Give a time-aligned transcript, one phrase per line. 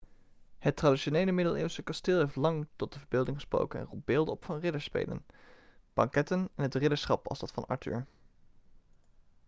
[0.57, 4.59] het traditionele middeleeuwse kasteel heeft lang tot de verbeelding gesproken en roept beelden op van
[4.59, 5.25] ridderspelen
[5.93, 8.05] banketten en het ridderschap als dat van arthur